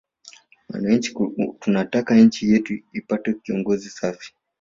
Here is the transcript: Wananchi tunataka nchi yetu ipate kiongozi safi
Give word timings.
Wananchi 0.69 1.13
tunataka 1.59 2.15
nchi 2.15 2.49
yetu 2.51 2.73
ipate 2.93 3.33
kiongozi 3.33 3.89
safi 3.89 4.33